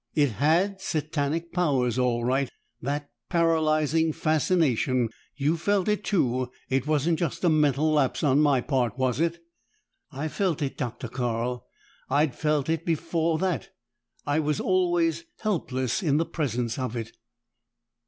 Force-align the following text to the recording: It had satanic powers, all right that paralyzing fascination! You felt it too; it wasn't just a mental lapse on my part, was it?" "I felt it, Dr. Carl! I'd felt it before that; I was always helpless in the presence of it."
It 0.15 0.29
had 0.31 0.81
satanic 0.81 1.53
powers, 1.53 1.99
all 1.99 2.23
right 2.25 2.49
that 2.81 3.11
paralyzing 3.29 4.13
fascination! 4.13 5.09
You 5.35 5.57
felt 5.57 5.87
it 5.87 6.03
too; 6.03 6.49
it 6.69 6.87
wasn't 6.87 7.19
just 7.19 7.43
a 7.43 7.49
mental 7.49 7.91
lapse 7.93 8.23
on 8.23 8.39
my 8.41 8.61
part, 8.61 8.97
was 8.97 9.19
it?" 9.19 9.37
"I 10.11 10.27
felt 10.27 10.63
it, 10.63 10.75
Dr. 10.75 11.07
Carl! 11.07 11.67
I'd 12.09 12.33
felt 12.33 12.67
it 12.67 12.83
before 12.83 13.37
that; 13.37 13.69
I 14.25 14.39
was 14.39 14.59
always 14.59 15.25
helpless 15.41 16.01
in 16.01 16.17
the 16.17 16.25
presence 16.25 16.79
of 16.79 16.95
it." 16.95 17.15